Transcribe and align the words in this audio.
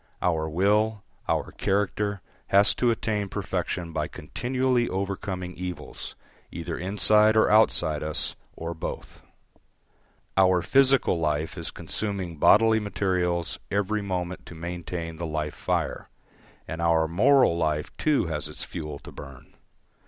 Our 0.19 0.49
will, 0.49 1.03
our 1.29 1.51
character, 1.51 2.23
has 2.47 2.73
to 2.73 2.89
attain 2.89 3.29
perfection 3.29 3.93
by 3.93 4.07
continually 4.07 4.89
overcoming 4.89 5.53
evils, 5.53 6.15
either 6.51 6.75
inside 6.75 7.37
or 7.37 7.51
outside 7.51 8.01
us, 8.01 8.35
or 8.55 8.73
both; 8.73 9.21
our 10.35 10.63
physical 10.63 11.19
life 11.19 11.55
is 11.55 11.69
consuming 11.69 12.37
bodily 12.37 12.79
materials 12.79 13.59
every 13.69 14.01
moment 14.01 14.47
to 14.47 14.55
maintain 14.55 15.17
the 15.17 15.27
life 15.27 15.53
fire; 15.53 16.09
and 16.67 16.81
our 16.81 17.07
moral 17.07 17.55
life 17.55 17.95
too 17.97 18.25
has 18.25 18.47
its 18.47 18.63
fuel 18.63 18.97
to 18.97 19.11
burn. 19.11 19.53